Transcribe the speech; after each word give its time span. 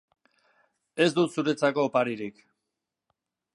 Ez 1.05 1.07
dut 1.19 1.37
zuretzako 1.37 1.85
oparirik. 1.91 2.43